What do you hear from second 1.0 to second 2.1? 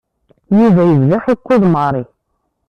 aḥukku d Mary.